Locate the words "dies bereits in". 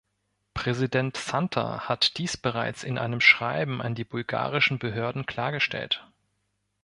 2.17-2.97